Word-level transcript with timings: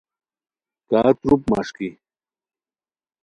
کا 0.89 1.01
تروپ 1.19 1.41
مݰکی 1.51 1.89